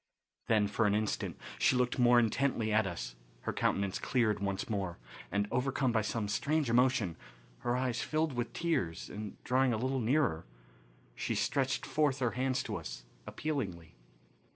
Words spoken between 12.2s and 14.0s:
hands to us appealingly.